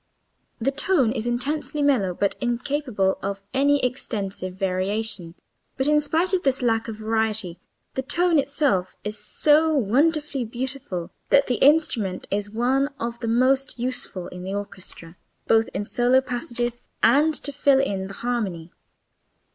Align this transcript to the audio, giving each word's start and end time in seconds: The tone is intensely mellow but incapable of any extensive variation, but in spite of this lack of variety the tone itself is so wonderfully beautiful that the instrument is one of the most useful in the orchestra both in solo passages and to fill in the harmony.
The 0.59 0.71
tone 0.71 1.11
is 1.11 1.27
intensely 1.27 1.83
mellow 1.83 2.15
but 2.15 2.33
incapable 2.41 3.19
of 3.21 3.43
any 3.53 3.85
extensive 3.85 4.55
variation, 4.55 5.35
but 5.77 5.85
in 5.87 6.01
spite 6.01 6.33
of 6.33 6.41
this 6.41 6.63
lack 6.63 6.87
of 6.87 6.95
variety 6.95 7.59
the 7.93 8.01
tone 8.01 8.39
itself 8.39 8.95
is 9.03 9.15
so 9.15 9.75
wonderfully 9.75 10.43
beautiful 10.43 11.11
that 11.29 11.45
the 11.45 11.57
instrument 11.61 12.25
is 12.31 12.49
one 12.49 12.89
of 12.99 13.19
the 13.19 13.27
most 13.27 13.77
useful 13.77 14.27
in 14.29 14.41
the 14.41 14.55
orchestra 14.55 15.17
both 15.45 15.67
in 15.71 15.85
solo 15.85 16.19
passages 16.19 16.79
and 17.03 17.35
to 17.35 17.51
fill 17.51 17.79
in 17.79 18.07
the 18.07 18.13
harmony. 18.25 18.71